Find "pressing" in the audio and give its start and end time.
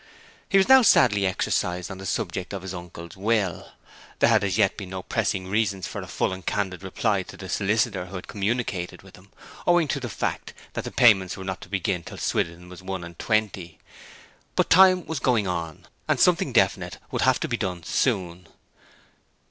5.03-5.47